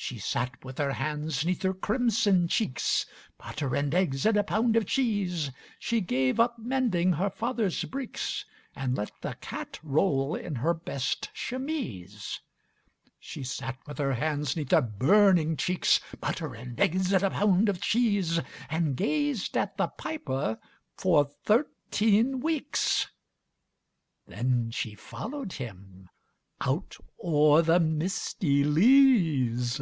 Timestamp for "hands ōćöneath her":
0.92-1.74, 14.14-14.82